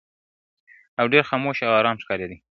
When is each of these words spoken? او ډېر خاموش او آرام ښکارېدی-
او 0.99 1.05
ډېر 1.13 1.23
خاموش 1.29 1.57
او 1.65 1.71
آرام 1.79 1.97
ښکارېدی- 2.03 2.37